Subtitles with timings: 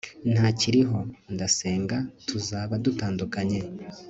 [0.33, 0.97] ntakiriho,
[1.33, 1.97] ndasenga,
[2.27, 3.59] tuzaba dutandukanye